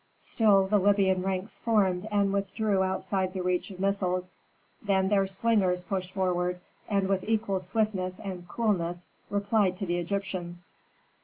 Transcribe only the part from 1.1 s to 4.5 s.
ranks formed and withdrew outside the reach of missiles,